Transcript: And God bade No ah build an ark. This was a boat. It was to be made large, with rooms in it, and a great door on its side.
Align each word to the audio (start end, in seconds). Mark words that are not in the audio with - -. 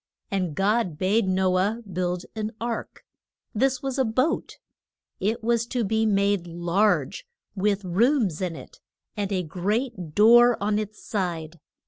And 0.31 0.55
God 0.55 0.97
bade 0.97 1.27
No 1.27 1.59
ah 1.59 1.81
build 1.81 2.25
an 2.35 2.53
ark. 2.59 3.05
This 3.53 3.83
was 3.83 3.99
a 3.99 4.03
boat. 4.03 4.57
It 5.19 5.43
was 5.43 5.67
to 5.67 5.83
be 5.83 6.07
made 6.07 6.47
large, 6.47 7.27
with 7.55 7.85
rooms 7.85 8.41
in 8.41 8.55
it, 8.55 8.79
and 9.15 9.31
a 9.31 9.43
great 9.43 10.15
door 10.15 10.57
on 10.59 10.79
its 10.79 11.03
side. 11.03 11.59